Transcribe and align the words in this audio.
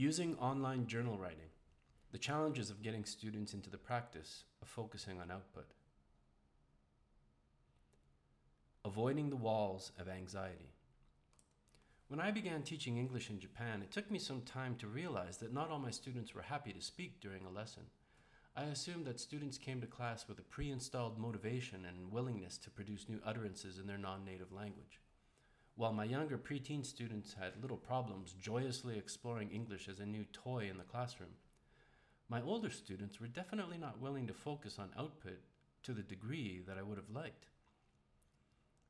Using 0.00 0.36
online 0.36 0.86
journal 0.86 1.18
writing, 1.18 1.50
the 2.12 2.18
challenges 2.18 2.70
of 2.70 2.84
getting 2.84 3.04
students 3.04 3.52
into 3.52 3.68
the 3.68 3.78
practice 3.78 4.44
of 4.62 4.68
focusing 4.68 5.20
on 5.20 5.32
output. 5.32 5.66
Avoiding 8.84 9.28
the 9.28 9.34
walls 9.34 9.90
of 9.98 10.08
anxiety. 10.08 10.70
When 12.06 12.20
I 12.20 12.30
began 12.30 12.62
teaching 12.62 12.96
English 12.96 13.28
in 13.28 13.40
Japan, 13.40 13.82
it 13.82 13.90
took 13.90 14.08
me 14.08 14.20
some 14.20 14.42
time 14.42 14.76
to 14.76 14.86
realize 14.86 15.38
that 15.38 15.52
not 15.52 15.68
all 15.68 15.80
my 15.80 15.90
students 15.90 16.32
were 16.32 16.42
happy 16.42 16.72
to 16.72 16.80
speak 16.80 17.20
during 17.20 17.44
a 17.44 17.50
lesson. 17.50 17.82
I 18.54 18.66
assumed 18.66 19.04
that 19.06 19.18
students 19.18 19.58
came 19.58 19.80
to 19.80 19.88
class 19.88 20.28
with 20.28 20.38
a 20.38 20.42
pre 20.42 20.70
installed 20.70 21.18
motivation 21.18 21.84
and 21.84 22.12
willingness 22.12 22.56
to 22.58 22.70
produce 22.70 23.08
new 23.08 23.18
utterances 23.26 23.80
in 23.80 23.88
their 23.88 23.98
non 23.98 24.24
native 24.24 24.52
language. 24.52 25.00
While 25.78 25.92
my 25.92 26.02
younger 26.02 26.36
preteen 26.36 26.84
students 26.84 27.36
had 27.38 27.62
little 27.62 27.76
problems 27.76 28.34
joyously 28.40 28.98
exploring 28.98 29.52
English 29.52 29.88
as 29.88 30.00
a 30.00 30.06
new 30.06 30.24
toy 30.32 30.66
in 30.68 30.76
the 30.76 30.82
classroom, 30.82 31.30
my 32.28 32.42
older 32.42 32.68
students 32.68 33.20
were 33.20 33.28
definitely 33.28 33.78
not 33.78 34.00
willing 34.00 34.26
to 34.26 34.34
focus 34.34 34.80
on 34.80 34.90
output 34.98 35.38
to 35.84 35.92
the 35.92 36.02
degree 36.02 36.60
that 36.66 36.78
I 36.78 36.82
would 36.82 36.96
have 36.96 37.14
liked. 37.14 37.46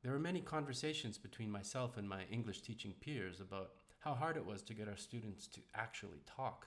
There 0.01 0.11
were 0.11 0.17
many 0.17 0.41
conversations 0.41 1.19
between 1.19 1.51
myself 1.51 1.95
and 1.95 2.09
my 2.09 2.23
English 2.31 2.61
teaching 2.61 2.95
peers 2.99 3.39
about 3.39 3.73
how 3.99 4.15
hard 4.15 4.35
it 4.35 4.47
was 4.47 4.63
to 4.63 4.73
get 4.73 4.87
our 4.87 4.97
students 4.97 5.45
to 5.45 5.61
actually 5.75 6.23
talk. 6.25 6.65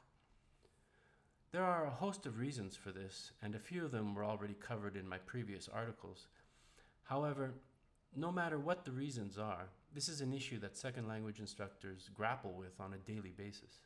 There 1.50 1.64
are 1.64 1.84
a 1.84 1.90
host 1.90 2.26
of 2.26 2.38
reasons 2.38 2.76
for 2.76 2.92
this, 2.92 3.32
and 3.42 3.56
a 3.56 3.58
few 3.58 3.84
of 3.84 3.90
them 3.90 4.14
were 4.14 4.24
already 4.24 4.54
covered 4.54 4.94
in 4.94 5.08
my 5.08 5.18
previous 5.18 5.68
articles. 5.68 6.28
However, 7.02 7.54
no 8.14 8.30
matter 8.30 8.60
what 8.60 8.84
the 8.84 8.92
reasons 8.92 9.36
are, 9.36 9.66
this 9.94 10.08
is 10.08 10.20
an 10.20 10.32
issue 10.32 10.58
that 10.60 10.76
second 10.76 11.06
language 11.06 11.40
instructors 11.40 12.08
grapple 12.14 12.52
with 12.52 12.80
on 12.80 12.94
a 12.94 12.98
daily 12.98 13.32
basis. 13.36 13.80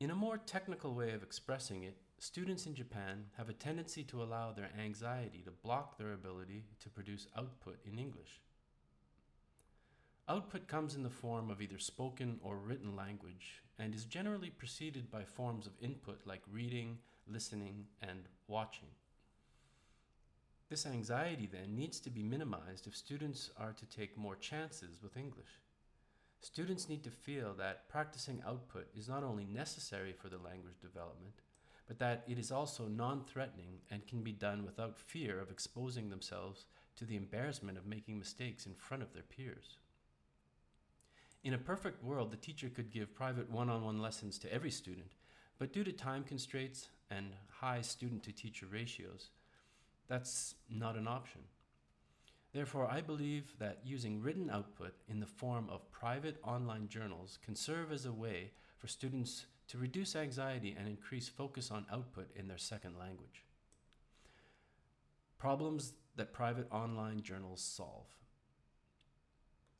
In 0.00 0.10
a 0.10 0.14
more 0.14 0.36
technical 0.36 0.94
way 0.94 1.12
of 1.12 1.22
expressing 1.22 1.84
it, 1.84 1.96
students 2.18 2.66
in 2.66 2.74
Japan 2.74 3.26
have 3.36 3.48
a 3.48 3.54
tendency 3.54 4.04
to 4.04 4.22
allow 4.22 4.52
their 4.52 4.70
anxiety 4.78 5.42
to 5.44 5.50
block 5.50 5.96
their 5.96 6.12
ability 6.12 6.64
to 6.80 6.90
produce 6.90 7.28
output 7.36 7.78
in 7.84 7.98
English. 7.98 8.40
Output 10.28 10.66
comes 10.66 10.96
in 10.96 11.02
the 11.02 11.10
form 11.10 11.50
of 11.50 11.62
either 11.62 11.78
spoken 11.78 12.40
or 12.42 12.56
written 12.56 12.96
language 12.96 13.62
and 13.78 13.94
is 13.94 14.04
generally 14.04 14.50
preceded 14.50 15.10
by 15.10 15.22
forms 15.22 15.66
of 15.66 15.72
input 15.80 16.20
like 16.26 16.42
reading, 16.52 16.98
listening, 17.26 17.86
and 18.02 18.24
watching. 18.48 18.88
This 20.68 20.84
anxiety 20.84 21.46
then 21.50 21.76
needs 21.76 22.00
to 22.00 22.10
be 22.10 22.24
minimized 22.24 22.88
if 22.88 22.96
students 22.96 23.50
are 23.56 23.72
to 23.72 23.86
take 23.86 24.18
more 24.18 24.34
chances 24.34 25.00
with 25.00 25.16
English. 25.16 25.60
Students 26.40 26.88
need 26.88 27.04
to 27.04 27.10
feel 27.10 27.54
that 27.54 27.88
practicing 27.88 28.42
output 28.46 28.88
is 28.96 29.08
not 29.08 29.22
only 29.22 29.44
necessary 29.44 30.12
for 30.12 30.28
the 30.28 30.38
language 30.38 30.80
development, 30.82 31.34
but 31.86 32.00
that 32.00 32.24
it 32.26 32.36
is 32.36 32.50
also 32.50 32.88
non 32.88 33.22
threatening 33.22 33.78
and 33.92 34.06
can 34.08 34.22
be 34.22 34.32
done 34.32 34.64
without 34.64 34.98
fear 34.98 35.38
of 35.38 35.50
exposing 35.50 36.10
themselves 36.10 36.64
to 36.96 37.04
the 37.04 37.16
embarrassment 37.16 37.78
of 37.78 37.86
making 37.86 38.18
mistakes 38.18 38.66
in 38.66 38.74
front 38.74 39.04
of 39.04 39.12
their 39.12 39.22
peers. 39.22 39.76
In 41.44 41.54
a 41.54 41.58
perfect 41.58 42.02
world, 42.02 42.32
the 42.32 42.36
teacher 42.36 42.68
could 42.68 42.90
give 42.90 43.14
private 43.14 43.48
one 43.48 43.70
on 43.70 43.84
one 43.84 44.00
lessons 44.00 44.36
to 44.40 44.52
every 44.52 44.72
student, 44.72 45.12
but 45.58 45.72
due 45.72 45.84
to 45.84 45.92
time 45.92 46.24
constraints 46.24 46.88
and 47.08 47.34
high 47.48 47.82
student 47.82 48.24
to 48.24 48.32
teacher 48.32 48.66
ratios, 48.68 49.30
that's 50.08 50.54
not 50.70 50.96
an 50.96 51.08
option. 51.08 51.42
Therefore, 52.52 52.88
I 52.90 53.00
believe 53.00 53.52
that 53.58 53.80
using 53.84 54.22
written 54.22 54.48
output 54.50 54.94
in 55.08 55.20
the 55.20 55.26
form 55.26 55.68
of 55.70 55.90
private 55.90 56.38
online 56.42 56.88
journals 56.88 57.38
can 57.44 57.54
serve 57.54 57.92
as 57.92 58.06
a 58.06 58.12
way 58.12 58.52
for 58.78 58.86
students 58.86 59.46
to 59.68 59.78
reduce 59.78 60.16
anxiety 60.16 60.74
and 60.78 60.88
increase 60.88 61.28
focus 61.28 61.70
on 61.70 61.86
output 61.92 62.30
in 62.34 62.48
their 62.48 62.58
second 62.58 62.98
language. 62.98 63.44
Problems 65.38 65.92
that 66.16 66.32
private 66.32 66.66
online 66.72 67.22
journals 67.22 67.60
solve. 67.60 68.06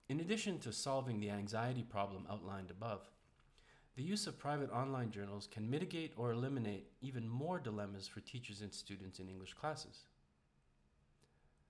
In 0.09 0.21
addition 0.21 0.59
to 0.61 0.73
solving 0.73 1.19
the 1.19 1.31
anxiety 1.31 1.83
problem 1.83 2.27
outlined 2.31 2.71
above, 2.71 3.09
the 3.97 4.03
use 4.03 4.27
of 4.27 4.39
private 4.39 4.71
online 4.71 5.11
journals 5.11 5.49
can 5.51 5.71
mitigate 5.71 6.13
or 6.17 6.31
eliminate 6.31 6.89
even 7.01 7.27
more 7.27 7.59
dilemmas 7.59 8.07
for 8.07 8.21
teachers 8.21 8.61
and 8.61 8.73
students 8.73 9.19
in 9.19 9.29
English 9.31 9.55
classes. 9.55 10.05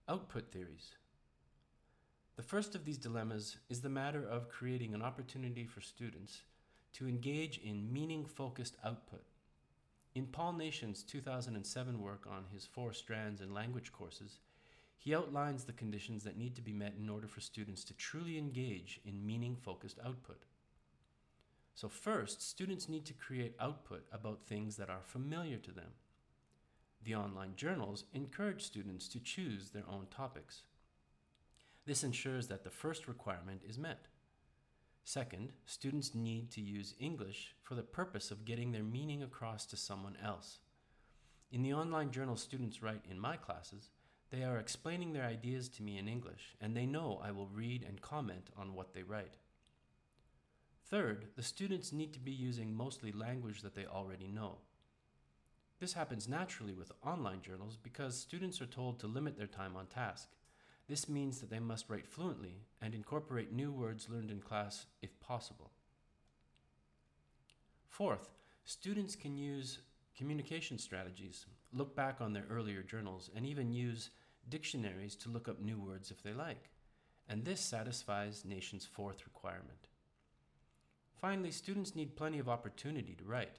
Output 0.09 0.53
theories. 0.53 0.95
The 2.37 2.43
first 2.45 2.77
of 2.77 2.85
these 2.85 2.97
dilemmas 2.97 3.57
is 3.69 3.81
the 3.81 3.89
matter 3.89 4.25
of 4.25 4.49
creating 4.49 4.95
an 4.95 5.03
opportunity 5.03 5.65
for 5.67 5.81
students 5.81 6.43
to 6.93 7.09
engage 7.09 7.59
in 7.59 7.93
meaning 7.93 8.25
focused 8.25 8.77
output. 8.85 9.25
In 10.15 10.27
Paul 10.27 10.53
Nation's 10.53 11.03
2007 11.03 12.01
work 12.01 12.25
on 12.31 12.45
his 12.53 12.65
four 12.65 12.93
strands 12.93 13.41
in 13.41 13.53
language 13.53 13.91
courses, 13.91 14.39
he 14.97 15.13
outlines 15.13 15.65
the 15.65 15.73
conditions 15.73 16.23
that 16.23 16.39
need 16.39 16.55
to 16.55 16.63
be 16.63 16.73
met 16.73 16.95
in 16.97 17.09
order 17.09 17.27
for 17.27 17.41
students 17.41 17.83
to 17.83 17.95
truly 17.95 18.39
engage 18.39 19.01
in 19.05 19.27
meaning 19.27 19.57
focused 19.57 19.99
output. 20.07 20.45
So, 21.75 21.89
first, 21.89 22.49
students 22.49 22.89
need 22.89 23.07
to 23.07 23.13
create 23.13 23.57
output 23.59 24.07
about 24.13 24.45
things 24.45 24.77
that 24.77 24.89
are 24.89 25.03
familiar 25.03 25.57
to 25.57 25.73
them. 25.73 25.91
The 27.05 27.15
online 27.15 27.55
journals 27.57 28.05
encourage 28.13 28.63
students 28.63 29.09
to 29.09 29.21
choose 29.21 29.71
their 29.71 29.85
own 29.89 30.07
topics. 30.11 30.63
This 31.87 32.03
ensures 32.03 32.49
that 32.49 32.65
the 32.65 32.71
first 32.71 33.07
requirement 33.07 33.63
is 33.69 33.79
met. 33.79 34.09
Second, 35.05 35.53
students 35.67 36.17
need 36.17 36.51
to 36.51 36.61
use 36.61 36.97
English 36.99 37.55
for 37.63 37.77
the 37.77 37.83
purpose 37.83 38.33
of 38.33 38.45
getting 38.45 38.73
their 38.73 38.83
meaning 38.83 39.23
across 39.23 39.65
to 39.67 39.77
someone 39.77 40.17
else. 40.25 40.59
In 41.53 41.63
the 41.63 41.75
online 41.75 42.11
journal 42.11 42.37
students 42.37 42.83
write 42.83 43.03
in 43.09 43.21
my 43.21 43.37
classes, 43.37 43.91
they 44.31 44.43
are 44.43 44.59
explaining 44.59 45.13
their 45.13 45.25
ideas 45.25 45.69
to 45.69 45.85
me 45.85 45.99
in 45.99 46.09
English, 46.09 46.57
and 46.61 46.77
they 46.77 46.87
know 46.87 47.21
I 47.23 47.31
will 47.31 47.47
read 47.47 47.85
and 47.87 48.01
comment 48.01 48.51
on 48.57 48.75
what 48.75 48.95
they 48.95 49.05
write. 49.05 49.37
Third, 50.91 51.27
the 51.37 51.43
students 51.43 51.93
need 51.93 52.13
to 52.15 52.19
be 52.19 52.33
using 52.33 52.75
mostly 52.75 53.13
language 53.13 53.63
that 53.63 53.77
they 53.77 53.87
already 53.87 54.27
know. 54.27 54.59
This 55.79 55.93
happens 55.93 56.27
naturally 56.27 56.73
with 56.73 56.93
online 57.05 57.43
journals 57.43 57.77
because 57.77 58.19
students 58.19 58.61
are 58.63 58.67
told 58.67 58.99
to 59.01 59.07
limit 59.07 59.37
their 59.37 59.47
time 59.47 59.77
on 59.77 59.87
task. 59.87 60.29
This 60.89 61.09
means 61.09 61.41
that 61.41 61.51
they 61.51 61.59
must 61.59 61.91
write 61.91 62.07
fluently 62.07 62.63
and 62.81 62.95
incorporate 62.95 63.53
new 63.53 63.73
words 63.73 64.09
learned 64.09 64.31
in 64.31 64.41
class 64.41 64.87
if 65.03 65.19
possible. 65.21 65.71
Fourth, 67.89 68.31
students 68.65 69.17
can 69.17 69.37
use 69.37 69.81
communication 70.17 70.79
strategies, 70.79 71.45
look 71.73 71.95
back 71.95 72.21
on 72.21 72.33
their 72.33 72.47
earlier 72.51 72.83
journals, 72.83 73.31
and 73.35 73.45
even 73.45 73.73
use 73.73 74.11
dictionaries 74.49 75.15
to 75.17 75.29
look 75.29 75.49
up 75.49 75.61
new 75.61 75.79
words 75.79 76.11
if 76.11 76.23
they 76.23 76.33
like. 76.33 76.71
And 77.29 77.45
this 77.45 77.61
satisfies 77.61 78.45
Nation's 78.45 78.87
fourth 78.87 79.25
requirement. 79.25 79.89
Finally, 81.21 81.51
students 81.51 81.95
need 81.95 82.17
plenty 82.17 82.39
of 82.39 82.49
opportunity 82.49 83.15
to 83.19 83.25
write. 83.25 83.59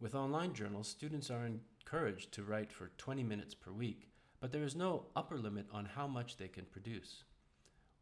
With 0.00 0.14
online 0.14 0.54
journals, 0.54 0.88
students 0.88 1.30
are 1.30 1.46
encouraged 1.46 2.32
to 2.32 2.42
write 2.42 2.72
for 2.72 2.90
20 2.98 3.22
minutes 3.22 3.54
per 3.54 3.70
week, 3.70 4.10
but 4.40 4.50
there 4.50 4.64
is 4.64 4.74
no 4.74 5.06
upper 5.14 5.38
limit 5.38 5.66
on 5.72 5.84
how 5.84 6.08
much 6.08 6.36
they 6.36 6.48
can 6.48 6.64
produce. 6.64 7.22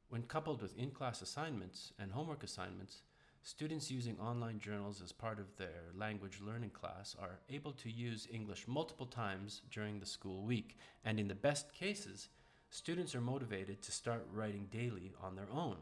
When 0.08 0.22
coupled 0.22 0.62
with 0.62 0.76
in 0.76 0.90
class 0.90 1.20
assignments 1.20 1.92
and 1.98 2.10
homework 2.10 2.42
assignments, 2.42 3.02
students 3.42 3.90
using 3.90 4.18
online 4.18 4.58
journals 4.58 5.02
as 5.02 5.12
part 5.12 5.38
of 5.38 5.56
their 5.58 5.92
language 5.94 6.40
learning 6.40 6.70
class 6.70 7.14
are 7.20 7.40
able 7.50 7.72
to 7.72 7.90
use 7.90 8.26
English 8.32 8.66
multiple 8.66 9.06
times 9.06 9.60
during 9.70 10.00
the 10.00 10.06
school 10.06 10.42
week, 10.42 10.78
and 11.04 11.20
in 11.20 11.28
the 11.28 11.34
best 11.34 11.74
cases, 11.74 12.30
students 12.70 13.14
are 13.14 13.20
motivated 13.20 13.82
to 13.82 13.92
start 13.92 14.26
writing 14.32 14.66
daily 14.70 15.12
on 15.22 15.36
their 15.36 15.50
own. 15.52 15.76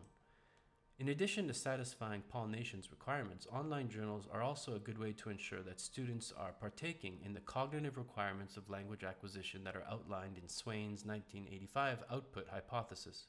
In 1.00 1.08
addition 1.08 1.48
to 1.48 1.54
satisfying 1.54 2.22
Paul 2.28 2.48
Nation's 2.48 2.90
requirements, 2.90 3.46
online 3.50 3.88
journals 3.88 4.28
are 4.30 4.42
also 4.42 4.74
a 4.74 4.78
good 4.78 4.98
way 4.98 5.12
to 5.12 5.30
ensure 5.30 5.62
that 5.62 5.80
students 5.80 6.30
are 6.38 6.52
partaking 6.52 7.20
in 7.24 7.32
the 7.32 7.40
cognitive 7.40 7.96
requirements 7.96 8.58
of 8.58 8.68
language 8.68 9.02
acquisition 9.02 9.64
that 9.64 9.74
are 9.74 9.86
outlined 9.90 10.36
in 10.36 10.46
Swain's 10.46 11.06
1985 11.06 12.04
output 12.12 12.48
hypothesis. 12.50 13.28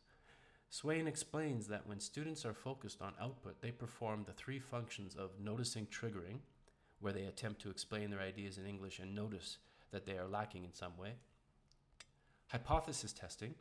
Swain 0.70 1.08
explains 1.08 1.68
that 1.68 1.88
when 1.88 2.02
students 2.02 2.46
are 2.46 2.54
focused 2.54 3.02
on 3.02 3.14
output, 3.22 3.62
they 3.62 3.72
perform 3.72 4.26
the 4.26 4.34
three 4.34 4.60
functions 4.60 5.16
of 5.16 5.40
noticing 5.42 5.86
triggering, 5.86 6.40
where 7.00 7.14
they 7.14 7.24
attempt 7.24 7.62
to 7.62 7.70
explain 7.70 8.10
their 8.10 8.20
ideas 8.20 8.58
in 8.58 8.66
English 8.66 9.00
and 9.00 9.16
notice 9.16 9.60
that 9.92 10.06
they 10.06 10.18
are 10.18 10.28
lacking 10.28 10.66
in 10.66 10.74
some 10.74 10.98
way, 10.98 11.14
hypothesis 12.48 13.14
testing, 13.14 13.56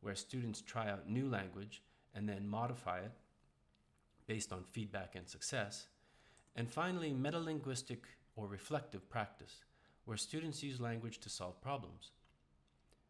where 0.00 0.16
students 0.16 0.60
try 0.60 0.90
out 0.90 1.08
new 1.08 1.28
language 1.28 1.82
and 2.16 2.28
then 2.28 2.48
modify 2.48 2.98
it 2.98 3.12
based 4.26 4.52
on 4.52 4.64
feedback 4.64 5.14
and 5.14 5.28
success. 5.28 5.86
And 6.56 6.70
finally, 6.70 7.12
metalinguistic 7.12 7.98
or 8.36 8.46
reflective 8.46 9.08
practice, 9.08 9.64
where 10.04 10.16
students 10.16 10.62
use 10.62 10.80
language 10.80 11.18
to 11.18 11.28
solve 11.28 11.60
problems. 11.60 12.10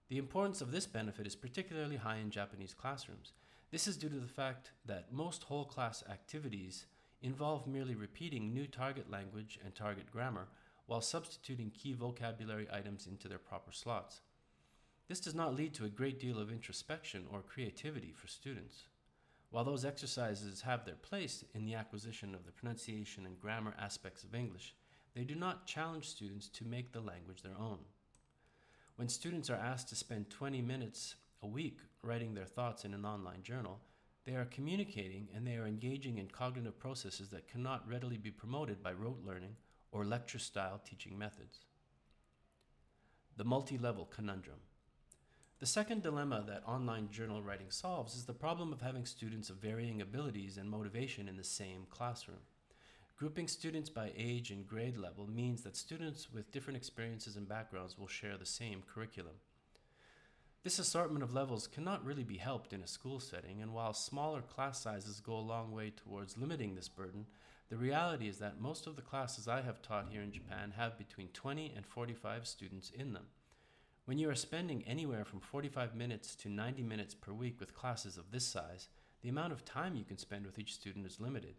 The 0.09 0.19
importance 0.19 0.61
of 0.61 0.71
this 0.71 0.87
benefit 0.87 1.27
is 1.27 1.35
particularly 1.35 1.97
high 1.97 2.17
in 2.17 2.31
Japanese 2.31 2.75
classrooms. 2.75 3.33
This 3.71 3.89
is 3.89 3.97
due 3.97 4.09
to 4.09 4.21
the 4.21 4.29
fact 4.29 4.71
that 4.87 5.13
most 5.13 5.45
whole 5.45 5.65
class 5.65 6.05
activities 6.11 6.87
involve 7.23 7.67
merely 7.67 7.95
repeating 7.95 8.53
new 8.53 8.67
target 8.67 9.11
language 9.11 9.59
and 9.65 9.75
target 9.75 10.11
grammar 10.13 10.47
while 10.87 11.01
substituting 11.01 11.71
key 11.71 11.95
vocabulary 11.95 12.69
items 12.73 13.07
into 13.07 13.29
their 13.29 13.39
proper 13.39 13.73
slots. 13.73 14.21
This 15.09 15.21
does 15.21 15.35
not 15.35 15.55
lead 15.55 15.75
to 15.75 15.85
a 15.85 15.91
great 15.91 16.21
deal 16.21 16.39
of 16.39 16.53
introspection 16.53 17.27
or 17.33 17.41
creativity 17.41 18.13
for 18.13 18.29
students. 18.29 18.85
While 19.55 19.63
those 19.63 19.85
exercises 19.85 20.63
have 20.63 20.85
their 20.85 20.97
place 20.97 21.45
in 21.55 21.65
the 21.65 21.75
acquisition 21.75 22.35
of 22.35 22.45
the 22.45 22.51
pronunciation 22.51 23.25
and 23.25 23.39
grammar 23.39 23.73
aspects 23.79 24.25
of 24.25 24.35
English, 24.35 24.75
they 25.15 25.23
do 25.23 25.37
not 25.37 25.65
challenge 25.65 26.09
students 26.09 26.49
to 26.49 26.65
make 26.65 26.91
the 26.91 27.01
language 27.01 27.41
their 27.41 27.57
own. 27.57 27.79
When 28.97 29.09
students 29.09 29.51
are 29.51 29.55
asked 29.55 29.89
to 29.91 29.95
spend 29.95 30.29
20 30.29 30.61
minutes 30.61 31.15
a 31.41 31.47
week 31.47 31.79
writing 32.03 32.35
their 32.35 32.47
thoughts 32.47 32.85
in 32.85 32.95
an 32.95 33.05
online 33.05 33.45
journal, 33.45 33.79
they 34.25 34.35
are 34.35 34.47
communicating 34.47 35.29
and 35.33 35.47
they 35.47 35.55
are 35.55 35.69
engaging 35.69 36.19
in 36.19 36.27
cognitive 36.27 36.77
processes 36.81 37.29
that 37.29 37.47
cannot 37.47 37.89
readily 37.89 38.17
be 38.17 38.33
promoted 38.33 38.83
by 38.83 38.93
rote 38.93 39.23
learning 39.25 39.55
or 39.93 40.05
lecture 40.05 40.41
style 40.41 40.81
teaching 40.85 41.17
methods. 41.17 41.61
The 43.37 43.45
multi 43.45 43.79
level 43.79 44.07
conundrum. 44.07 44.59
The 45.65 45.71
second 45.71 46.03
dilemma 46.03 46.45
that 46.47 46.69
online 46.69 47.09
journal 47.09 47.43
writing 47.43 47.71
solves 47.71 48.15
is 48.15 48.27
the 48.27 48.35
problem 48.35 48.71
of 48.71 48.83
having 48.83 49.07
students 49.07 49.49
of 49.49 49.57
varying 49.57 50.03
abilities 50.03 50.59
and 50.59 50.69
motivation 50.69 51.27
in 51.27 51.39
the 51.39 51.43
same 51.43 51.87
classroom. 51.89 52.41
Grouping 53.17 53.49
students 53.49 53.89
by 53.89 54.13
age 54.15 54.51
and 54.51 54.67
grade 54.67 54.99
level 54.99 55.27
means 55.27 55.63
that 55.63 55.75
students 55.75 56.31
with 56.31 56.53
different 56.53 56.77
experiences 56.77 57.37
and 57.37 57.49
backgrounds 57.49 57.97
will 57.97 58.07
share 58.07 58.37
the 58.37 58.45
same 58.45 58.83
curriculum. 58.87 59.37
This 60.65 60.79
assortment 60.79 61.25
of 61.25 61.33
levels 61.33 61.67
cannot 61.67 62.05
really 62.05 62.25
be 62.25 62.37
helped 62.37 62.75
in 62.75 62.83
a 62.83 62.87
school 62.87 63.19
setting, 63.19 63.63
and 63.63 63.73
while 63.73 63.95
smaller 63.95 64.43
class 64.43 64.83
sizes 64.83 65.19
go 65.21 65.35
a 65.35 65.39
long 65.39 65.73
way 65.73 65.95
towards 65.97 66.37
limiting 66.37 66.75
this 66.75 66.91
burden, 66.91 67.25
the 67.71 67.79
reality 67.79 68.29
is 68.29 68.39
that 68.39 68.61
most 68.61 68.87
of 68.87 68.97
the 68.97 69.01
classes 69.01 69.49
I 69.49 69.63
have 69.63 69.81
taught 69.81 70.11
here 70.11 70.21
in 70.21 70.31
Japan 70.31 70.75
have 70.77 70.99
between 70.99 71.29
20 71.29 71.73
and 71.75 71.87
45 71.87 72.47
students 72.47 72.91
in 72.91 73.15
them. 73.15 73.29
When 74.07 74.19
you 74.19 74.29
are 74.29 74.35
spending 74.35 74.85
anywhere 74.87 75.25
from 75.25 75.41
45 75.41 75.95
minutes 75.95 76.37
to 76.37 76.51
90 76.51 76.83
minutes 76.83 77.15
per 77.15 77.33
week 77.33 77.59
with 77.59 77.75
classes 77.75 78.19
of 78.19 78.31
this 78.31 78.45
size, 78.45 78.89
the 79.23 79.31
amount 79.31 79.55
of 79.55 79.65
time 79.65 79.97
you 79.97 80.05
can 80.05 80.19
spend 80.19 80.45
with 80.45 80.59
each 80.59 80.75
student 80.75 81.07
is 81.07 81.21
limited. 81.21 81.55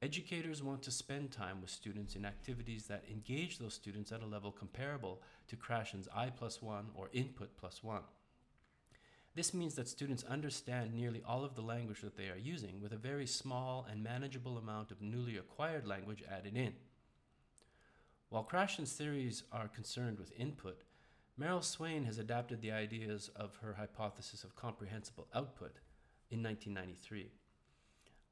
Educators 0.00 0.62
want 0.62 0.82
to 0.82 0.90
spend 0.90 1.30
time 1.30 1.60
with 1.60 1.68
students 1.68 2.16
in 2.16 2.24
activities 2.24 2.86
that 2.86 3.04
engage 3.10 3.58
those 3.58 3.74
students 3.74 4.12
at 4.12 4.22
a 4.22 4.26
level 4.26 4.50
comparable 4.50 5.20
to 5.46 5.56
Krashen's 5.56 6.08
I 6.16 6.30
plus 6.30 6.62
1 6.62 6.86
or 6.94 7.10
input 7.12 7.54
plus 7.58 7.84
1. 7.84 8.00
This 9.34 9.52
means 9.52 9.74
that 9.74 9.88
students 9.88 10.24
understand 10.24 10.94
nearly 10.94 11.22
all 11.26 11.44
of 11.44 11.54
the 11.54 11.60
language 11.60 12.00
that 12.00 12.16
they 12.16 12.28
are 12.28 12.38
using 12.38 12.80
with 12.80 12.92
a 12.92 12.96
very 12.96 13.26
small 13.26 13.86
and 13.90 14.02
manageable 14.02 14.56
amount 14.56 14.90
of 14.90 15.02
newly 15.02 15.36
acquired 15.36 15.86
language 15.86 16.24
added 16.30 16.56
in. 16.56 16.72
While 18.30 18.44
Krashen's 18.44 18.92
theories 18.92 19.42
are 19.52 19.68
concerned 19.68 20.18
with 20.18 20.32
input, 20.38 20.84
Merrill 21.36 21.62
Swain 21.62 22.04
has 22.04 22.18
adapted 22.18 22.60
the 22.60 22.70
ideas 22.70 23.28
of 23.34 23.56
her 23.56 23.74
hypothesis 23.74 24.44
of 24.44 24.54
comprehensible 24.54 25.26
output 25.34 25.80
in 26.30 26.40
1993. 26.40 27.32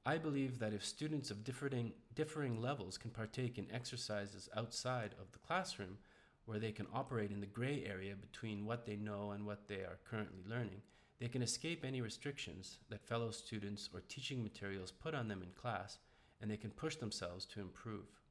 I 0.07 0.19
believe 0.19 0.61
that 0.61 0.73
if 0.73 0.85
students 0.85 1.29
of 1.33 1.43
differing, 1.43 1.93
differing 2.15 2.61
levels 2.61 2.99
can 2.99 3.11
partake 3.11 3.59
in 3.59 3.67
exercises 3.73 4.49
outside 4.57 5.17
of 5.21 5.33
the 5.33 5.41
classroom, 5.41 5.99
where 6.45 6.61
they 6.61 6.71
can 6.71 6.87
operate 6.95 7.33
in 7.33 7.41
the 7.41 7.47
gray 7.47 7.85
area 7.85 8.15
between 8.15 8.67
what 8.67 8.87
they 8.87 8.97
know 8.97 9.33
and 9.33 9.45
what 9.47 9.67
they 9.67 9.81
are 9.81 9.99
currently 10.09 10.45
learning, 10.47 10.83
they 11.19 11.29
can 11.29 11.43
escape 11.43 11.85
any 11.85 12.01
restrictions 12.01 12.79
that 12.89 13.07
fellow 13.07 13.33
students 13.33 13.89
or 13.93 14.01
teaching 14.09 14.45
materials 14.45 14.93
put 14.93 15.15
on 15.15 15.27
them 15.27 15.43
in 15.43 15.51
class, 15.61 15.99
and 16.41 16.49
they 16.49 16.57
can 16.57 16.71
push 16.71 16.97
themselves 16.97 17.47
to 17.47 17.61
improve. 17.61 18.22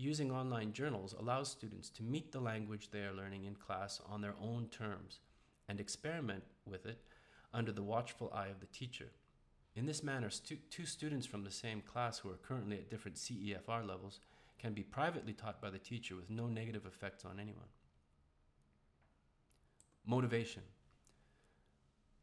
Using 0.00 0.30
online 0.30 0.72
journals 0.72 1.14
allows 1.18 1.50
students 1.50 1.90
to 1.90 2.02
meet 2.02 2.32
the 2.32 2.40
language 2.40 2.88
they 2.90 3.00
are 3.00 3.12
learning 3.12 3.44
in 3.44 3.54
class 3.54 4.00
on 4.08 4.22
their 4.22 4.32
own 4.42 4.68
terms 4.68 5.18
and 5.68 5.78
experiment 5.78 6.42
with 6.64 6.86
it 6.86 7.02
under 7.52 7.70
the 7.70 7.82
watchful 7.82 8.32
eye 8.34 8.46
of 8.46 8.60
the 8.60 8.66
teacher. 8.66 9.08
In 9.76 9.84
this 9.84 10.02
manner, 10.02 10.30
stu- 10.30 10.56
two 10.70 10.86
students 10.86 11.26
from 11.26 11.44
the 11.44 11.50
same 11.50 11.82
class 11.82 12.18
who 12.18 12.30
are 12.30 12.38
currently 12.42 12.78
at 12.78 12.88
different 12.88 13.18
CEFR 13.18 13.86
levels 13.86 14.20
can 14.58 14.72
be 14.72 14.82
privately 14.82 15.34
taught 15.34 15.60
by 15.60 15.68
the 15.68 15.78
teacher 15.78 16.16
with 16.16 16.30
no 16.30 16.46
negative 16.46 16.86
effects 16.86 17.26
on 17.26 17.38
anyone. 17.38 17.68
Motivation. 20.06 20.62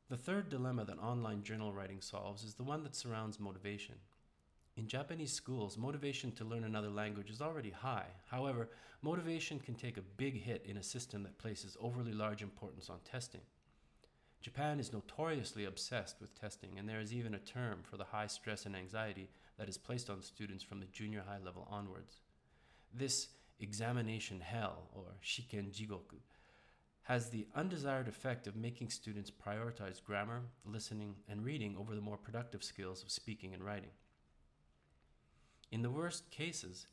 The 0.09 0.17
third 0.17 0.49
dilemma 0.49 0.83
that 0.85 0.97
online 0.97 1.43
journal 1.43 1.73
writing 1.73 2.01
solves 2.01 2.43
is 2.43 2.55
the 2.55 2.63
one 2.63 2.81
that 2.85 2.95
surrounds 2.95 3.39
motivation. 3.39 3.97
In 4.77 4.87
Japanese 4.87 5.33
schools, 5.33 5.75
motivation 5.75 6.31
to 6.33 6.45
learn 6.45 6.63
another 6.63 6.91
language 6.91 7.31
is 7.31 7.41
already 7.41 7.71
high. 7.71 8.05
However, 8.27 8.69
motivation 9.01 9.59
can 9.59 9.73
take 9.73 9.97
a 9.97 10.03
big 10.17 10.39
hit 10.39 10.63
in 10.67 10.77
a 10.77 10.83
system 10.83 11.23
that 11.23 11.39
places 11.39 11.75
overly 11.81 12.13
large 12.13 12.43
importance 12.43 12.87
on 12.87 12.99
testing. 12.99 13.41
Japan 14.39 14.79
is 14.79 14.93
notoriously 14.93 15.65
obsessed 15.65 16.21
with 16.21 16.39
testing, 16.39 16.77
and 16.77 16.87
there 16.87 16.99
is 16.99 17.11
even 17.11 17.33
a 17.33 17.39
term 17.39 17.79
for 17.81 17.97
the 17.97 18.03
high 18.03 18.27
stress 18.27 18.67
and 18.67 18.75
anxiety 18.75 19.29
that 19.57 19.67
is 19.67 19.79
placed 19.79 20.11
on 20.11 20.21
students 20.21 20.63
from 20.63 20.79
the 20.79 20.85
junior 20.85 21.23
high 21.27 21.43
level 21.43 21.67
onwards. 21.71 22.21
This 22.93 23.29
examination 23.59 24.39
hell, 24.39 24.89
or 24.93 25.05
shiken 25.21 25.71
jigoku, 25.71 26.19
has 27.01 27.31
the 27.31 27.47
undesired 27.55 28.07
effect 28.07 28.45
of 28.45 28.55
making 28.55 28.91
students 28.91 29.31
prioritize 29.31 30.03
grammar, 30.03 30.43
listening, 30.65 31.15
and 31.27 31.43
reading 31.43 31.75
over 31.79 31.95
the 31.95 32.01
more 32.01 32.17
productive 32.17 32.63
skills 32.63 33.01
of 33.01 33.09
speaking 33.09 33.55
and 33.55 33.63
writing. 33.63 33.89
In 35.71 35.81
the 35.81 35.89
worst 35.89 36.31
cases, 36.31 36.87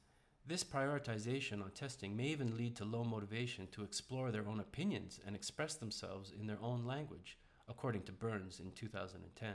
this 0.46 0.64
prioritization 0.64 1.62
on 1.62 1.70
testing 1.70 2.16
may 2.16 2.26
even 2.26 2.56
lead 2.56 2.76
to 2.76 2.84
low 2.84 3.04
motivation 3.04 3.68
to 3.68 3.84
explore 3.84 4.30
their 4.30 4.46
own 4.48 4.60
opinions 4.60 5.20
and 5.24 5.36
express 5.36 5.74
themselves 5.74 6.32
in 6.38 6.46
their 6.46 6.58
own 6.60 6.84
language, 6.84 7.38
according 7.68 8.02
to 8.02 8.12
Burns 8.12 8.60
in 8.60 8.72
2010. 8.72 9.54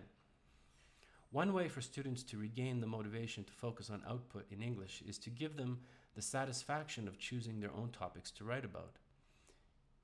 One 1.31 1.53
way 1.53 1.67
for 1.67 1.81
students 1.81 2.23
to 2.23 2.39
regain 2.39 2.79
the 2.79 2.87
motivation 2.87 3.43
to 3.43 3.53
focus 3.53 3.91
on 3.91 4.01
output 4.07 4.47
in 4.49 4.63
English 4.63 5.03
is 5.07 5.19
to 5.19 5.29
give 5.29 5.57
them 5.57 5.81
the 6.15 6.23
satisfaction 6.23 7.07
of 7.07 7.19
choosing 7.19 7.59
their 7.59 7.75
own 7.75 7.89
topics 7.91 8.31
to 8.31 8.43
write 8.43 8.65
about. 8.65 8.95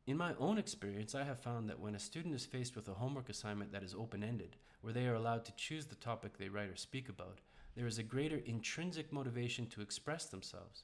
In 0.06 0.18
my 0.18 0.36
own 0.38 0.60
experience, 0.60 1.16
I 1.16 1.24
have 1.24 1.40
found 1.40 1.68
that 1.68 1.80
when 1.80 1.96
a 1.96 2.00
student 2.00 2.36
is 2.36 2.46
faced 2.46 2.76
with 2.76 2.88
a 2.90 2.94
homework 2.94 3.30
assignment 3.30 3.72
that 3.72 3.82
is 3.82 3.96
open 3.96 4.24
ended, 4.24 4.58
where 4.82 4.94
they 4.94 5.08
are 5.08 5.16
allowed 5.16 5.46
to 5.46 5.56
choose 5.56 5.88
the 5.88 5.96
topic 5.96 6.38
they 6.38 6.50
write 6.50 6.70
or 6.70 6.76
speak 6.76 7.10
about, 7.10 7.40
there 7.76 7.88
is 7.88 7.98
a 7.98 8.04
greater 8.04 8.42
intrinsic 8.46 9.12
motivation 9.12 9.68
to 9.68 9.82
express 9.82 10.26
themselves. 10.26 10.84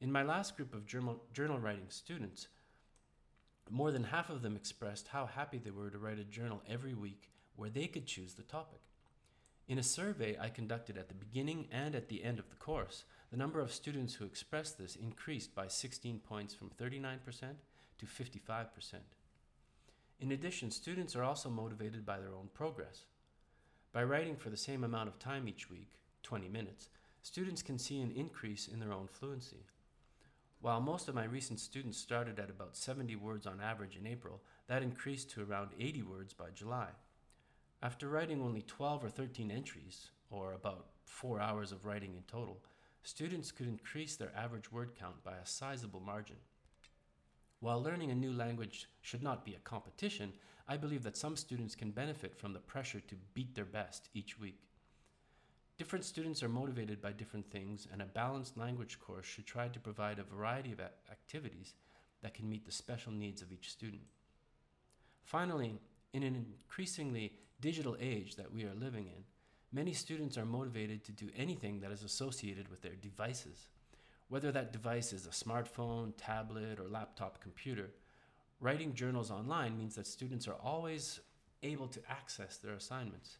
In 0.00 0.10
my 0.10 0.22
last 0.22 0.56
group 0.56 0.74
of 0.74 0.86
journal, 0.86 1.22
journal 1.32 1.58
writing 1.58 1.86
students, 1.88 2.48
more 3.70 3.90
than 3.90 4.04
half 4.04 4.30
of 4.30 4.42
them 4.42 4.56
expressed 4.56 5.08
how 5.08 5.26
happy 5.26 5.58
they 5.58 5.70
were 5.70 5.90
to 5.90 5.98
write 5.98 6.18
a 6.18 6.24
journal 6.24 6.62
every 6.68 6.94
week 6.94 7.30
where 7.56 7.70
they 7.70 7.86
could 7.86 8.06
choose 8.06 8.34
the 8.34 8.42
topic. 8.42 8.80
In 9.68 9.78
a 9.78 9.82
survey 9.82 10.36
I 10.40 10.48
conducted 10.48 10.96
at 10.96 11.08
the 11.08 11.14
beginning 11.14 11.66
and 11.72 11.94
at 11.94 12.08
the 12.08 12.22
end 12.22 12.38
of 12.38 12.50
the 12.50 12.56
course, 12.56 13.04
the 13.30 13.36
number 13.36 13.60
of 13.60 13.72
students 13.72 14.14
who 14.14 14.24
expressed 14.24 14.78
this 14.78 14.94
increased 14.94 15.54
by 15.54 15.66
16 15.66 16.20
points 16.20 16.54
from 16.54 16.70
39% 16.80 17.18
to 17.98 18.06
55%. 18.06 18.66
In 20.20 20.32
addition, 20.32 20.70
students 20.70 21.16
are 21.16 21.24
also 21.24 21.50
motivated 21.50 22.06
by 22.06 22.18
their 22.18 22.34
own 22.34 22.48
progress. 22.54 23.06
By 23.92 24.04
writing 24.04 24.36
for 24.36 24.50
the 24.50 24.56
same 24.56 24.84
amount 24.84 25.08
of 25.08 25.18
time 25.18 25.48
each 25.48 25.68
week, 25.68 25.92
20 26.26 26.48
minutes, 26.48 26.88
students 27.22 27.62
can 27.62 27.78
see 27.78 28.00
an 28.00 28.10
increase 28.10 28.66
in 28.66 28.80
their 28.80 28.92
own 28.92 29.06
fluency. 29.06 29.64
While 30.60 30.80
most 30.80 31.06
of 31.06 31.14
my 31.14 31.24
recent 31.24 31.60
students 31.60 31.98
started 31.98 32.40
at 32.40 32.50
about 32.50 32.76
70 32.76 33.14
words 33.14 33.46
on 33.46 33.60
average 33.60 33.96
in 33.96 34.08
April, 34.08 34.42
that 34.66 34.82
increased 34.82 35.30
to 35.30 35.44
around 35.44 35.70
80 35.78 36.02
words 36.02 36.34
by 36.34 36.50
July. 36.52 36.88
After 37.80 38.08
writing 38.08 38.42
only 38.42 38.62
12 38.62 39.04
or 39.04 39.08
13 39.08 39.52
entries, 39.52 40.10
or 40.28 40.52
about 40.52 40.86
four 41.04 41.40
hours 41.40 41.70
of 41.70 41.84
writing 41.84 42.14
in 42.16 42.22
total, 42.26 42.58
students 43.04 43.52
could 43.52 43.68
increase 43.68 44.16
their 44.16 44.32
average 44.36 44.72
word 44.72 44.96
count 44.98 45.22
by 45.22 45.36
a 45.36 45.46
sizable 45.46 46.00
margin. 46.00 46.38
While 47.60 47.80
learning 47.80 48.10
a 48.10 48.16
new 48.16 48.32
language 48.32 48.88
should 49.00 49.22
not 49.22 49.44
be 49.44 49.54
a 49.54 49.60
competition, 49.60 50.32
I 50.66 50.76
believe 50.76 51.04
that 51.04 51.16
some 51.16 51.36
students 51.36 51.76
can 51.76 51.92
benefit 51.92 52.36
from 52.36 52.52
the 52.52 52.58
pressure 52.58 52.98
to 52.98 53.14
beat 53.34 53.54
their 53.54 53.64
best 53.64 54.08
each 54.12 54.40
week. 54.40 54.58
Different 55.78 56.06
students 56.06 56.42
are 56.42 56.48
motivated 56.48 57.02
by 57.02 57.12
different 57.12 57.50
things, 57.50 57.86
and 57.92 58.00
a 58.00 58.06
balanced 58.06 58.56
language 58.56 58.98
course 58.98 59.26
should 59.26 59.44
try 59.44 59.68
to 59.68 59.78
provide 59.78 60.18
a 60.18 60.24
variety 60.24 60.72
of 60.72 60.80
activities 60.80 61.74
that 62.22 62.32
can 62.32 62.48
meet 62.48 62.64
the 62.64 62.72
special 62.72 63.12
needs 63.12 63.42
of 63.42 63.52
each 63.52 63.70
student. 63.70 64.06
Finally, 65.22 65.78
in 66.14 66.22
an 66.22 66.34
increasingly 66.34 67.32
digital 67.60 67.94
age 68.00 68.36
that 68.36 68.50
we 68.50 68.64
are 68.64 68.74
living 68.74 69.06
in, 69.06 69.24
many 69.70 69.92
students 69.92 70.38
are 70.38 70.46
motivated 70.46 71.04
to 71.04 71.12
do 71.12 71.28
anything 71.36 71.80
that 71.80 71.92
is 71.92 72.02
associated 72.02 72.68
with 72.68 72.80
their 72.80 72.94
devices. 72.94 73.68
Whether 74.28 74.50
that 74.52 74.72
device 74.72 75.12
is 75.12 75.26
a 75.26 75.30
smartphone, 75.30 76.14
tablet, 76.16 76.80
or 76.80 76.88
laptop 76.88 77.42
computer, 77.42 77.90
writing 78.60 78.94
journals 78.94 79.30
online 79.30 79.76
means 79.76 79.94
that 79.96 80.06
students 80.06 80.48
are 80.48 80.56
always 80.64 81.20
able 81.62 81.88
to 81.88 82.00
access 82.08 82.56
their 82.56 82.72
assignments. 82.72 83.36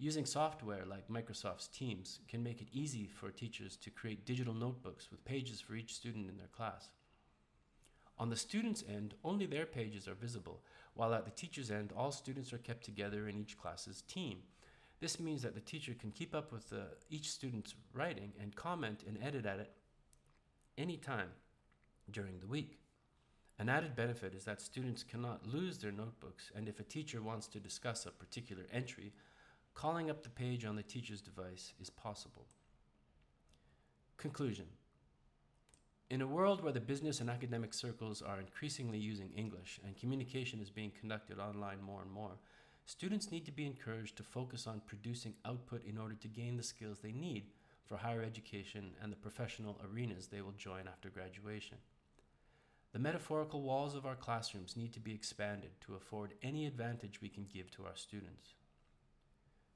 Using 0.00 0.26
software 0.26 0.84
like 0.86 1.08
Microsoft's 1.08 1.66
Teams 1.66 2.20
can 2.28 2.40
make 2.40 2.60
it 2.60 2.68
easy 2.72 3.08
for 3.08 3.32
teachers 3.32 3.76
to 3.78 3.90
create 3.90 4.24
digital 4.24 4.54
notebooks 4.54 5.10
with 5.10 5.24
pages 5.24 5.60
for 5.60 5.74
each 5.74 5.92
student 5.92 6.28
in 6.28 6.36
their 6.36 6.46
class. 6.46 6.90
On 8.16 8.30
the 8.30 8.36
student's 8.36 8.84
end, 8.88 9.14
only 9.24 9.44
their 9.44 9.66
pages 9.66 10.06
are 10.06 10.14
visible, 10.14 10.62
while 10.94 11.12
at 11.14 11.24
the 11.24 11.32
teacher's 11.32 11.72
end, 11.72 11.92
all 11.96 12.12
students 12.12 12.52
are 12.52 12.58
kept 12.58 12.84
together 12.84 13.26
in 13.26 13.36
each 13.36 13.58
class's 13.58 14.02
team. 14.02 14.38
This 15.00 15.18
means 15.18 15.42
that 15.42 15.56
the 15.56 15.60
teacher 15.60 15.94
can 15.98 16.12
keep 16.12 16.32
up 16.32 16.52
with 16.52 16.70
the, 16.70 16.84
each 17.10 17.30
student's 17.30 17.74
writing 17.92 18.32
and 18.40 18.54
comment 18.54 19.02
and 19.04 19.18
edit 19.20 19.46
at 19.46 19.58
it 19.58 19.72
anytime 20.76 21.30
during 22.08 22.38
the 22.38 22.46
week. 22.46 22.78
An 23.58 23.68
added 23.68 23.96
benefit 23.96 24.32
is 24.32 24.44
that 24.44 24.60
students 24.60 25.02
cannot 25.02 25.44
lose 25.44 25.78
their 25.78 25.90
notebooks, 25.90 26.52
and 26.54 26.68
if 26.68 26.78
a 26.78 26.84
teacher 26.84 27.20
wants 27.20 27.48
to 27.48 27.58
discuss 27.58 28.06
a 28.06 28.12
particular 28.12 28.62
entry, 28.72 29.12
calling 29.78 30.10
up 30.10 30.24
the 30.24 30.28
page 30.28 30.64
on 30.64 30.74
the 30.74 30.82
teacher's 30.82 31.20
device 31.20 31.72
is 31.80 31.88
possible. 31.88 32.44
Conclusion 34.16 34.66
In 36.10 36.20
a 36.20 36.26
world 36.26 36.64
where 36.64 36.72
the 36.72 36.80
business 36.80 37.20
and 37.20 37.30
academic 37.30 37.72
circles 37.72 38.20
are 38.20 38.40
increasingly 38.40 38.98
using 38.98 39.30
English 39.36 39.78
and 39.84 39.96
communication 39.96 40.60
is 40.60 40.68
being 40.68 40.90
conducted 40.98 41.38
online 41.38 41.80
more 41.80 42.02
and 42.02 42.10
more, 42.10 42.32
students 42.86 43.30
need 43.30 43.46
to 43.46 43.52
be 43.52 43.66
encouraged 43.66 44.16
to 44.16 44.24
focus 44.24 44.66
on 44.66 44.82
producing 44.84 45.34
output 45.44 45.84
in 45.84 45.96
order 45.96 46.16
to 46.16 46.26
gain 46.26 46.56
the 46.56 46.62
skills 46.64 46.98
they 46.98 47.12
need 47.12 47.44
for 47.86 47.98
higher 47.98 48.24
education 48.24 48.90
and 49.00 49.12
the 49.12 49.16
professional 49.16 49.80
arenas 49.84 50.26
they 50.26 50.40
will 50.40 50.58
join 50.58 50.88
after 50.88 51.08
graduation. 51.08 51.78
The 52.92 52.98
metaphorical 52.98 53.62
walls 53.62 53.94
of 53.94 54.06
our 54.06 54.16
classrooms 54.16 54.76
need 54.76 54.92
to 54.94 55.00
be 55.00 55.14
expanded 55.14 55.70
to 55.82 55.94
afford 55.94 56.34
any 56.42 56.66
advantage 56.66 57.22
we 57.22 57.28
can 57.28 57.46
give 57.48 57.70
to 57.72 57.84
our 57.84 57.94
students. 57.94 58.54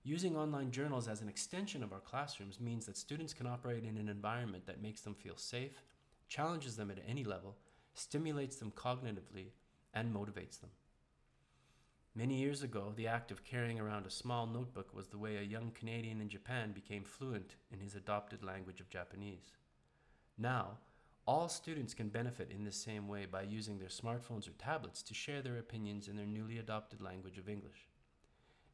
Using 0.05 0.37
online 0.37 0.73
journals 0.73 1.07
as 1.07 1.21
an 1.21 1.29
extension 1.29 1.83
of 1.83 1.93
our 1.93 2.01
classrooms 2.01 2.59
means 2.59 2.87
that 2.87 2.97
students 2.97 3.33
can 3.33 3.47
operate 3.47 3.85
in 3.85 3.97
an 3.97 4.09
environment 4.09 4.67
that 4.67 4.83
makes 4.83 5.03
them 5.03 5.15
feel 5.15 5.37
safe, 5.37 5.85
challenges 6.29 6.77
them 6.77 6.91
at 6.91 6.99
any 7.07 7.23
level, 7.23 7.57
stimulates 7.95 8.57
them 8.57 8.73
cognitively, 8.75 9.51
and 9.95 10.13
motivates 10.13 10.61
them. 10.61 10.71
Many 12.15 12.35
years 12.35 12.63
ago, 12.63 12.93
the 12.97 13.07
act 13.07 13.31
of 13.31 13.45
carrying 13.45 13.79
around 13.79 14.05
a 14.05 14.11
small 14.11 14.47
notebook 14.47 14.95
was 14.95 15.07
the 15.07 15.19
way 15.19 15.37
a 15.37 15.43
young 15.43 15.71
Canadian 15.71 16.21
in 16.21 16.29
Japan 16.29 16.73
became 16.73 17.05
fluent 17.05 17.55
in 17.71 17.79
his 17.79 17.95
adopted 17.95 18.43
language 18.43 18.81
of 18.81 18.91
Japanese. 18.91 19.53
Now, 20.37 20.79
all 21.27 21.49
students 21.49 21.95
can 21.95 22.09
benefit 22.09 22.51
in 22.51 22.65
this 22.65 22.77
same 22.77 23.07
way 23.07 23.27
by 23.27 23.43
using 23.43 23.79
their 23.79 23.89
smartphones 23.89 24.49
or 24.49 24.53
tablets 24.53 25.03
to 25.05 25.15
share 25.15 25.41
their 25.41 25.59
opinions 25.59 26.09
in 26.09 26.17
their 26.17 26.27
newly 26.27 26.59
adopted 26.59 27.01
language 27.01 27.39
of 27.39 27.49
English. 27.49 27.87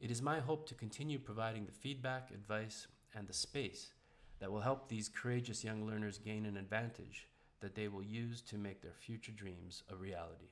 It 0.01 0.13
is 0.13 0.23
my 0.23 0.39
hope 0.39 0.69
to 0.69 0.75
continue 0.75 1.19
providing 1.19 1.67
the 1.67 1.73
feedback, 1.73 2.31
advice, 2.31 2.87
and 3.15 3.27
the 3.27 3.33
space 3.33 3.93
that 4.39 4.53
will 4.53 4.61
help 4.61 4.89
these 4.89 5.09
courageous 5.09 5.65
young 5.65 5.87
learners 5.87 6.19
gain 6.19 6.47
an 6.47 6.57
advantage 6.57 7.27
that 7.61 7.75
they 7.75 7.89
will 7.89 8.05
use 8.05 8.41
to 8.43 8.57
make 8.57 8.81
their 8.81 8.93
future 8.93 9.33
dreams 9.33 9.83
a 9.91 9.97
reality. 9.97 10.51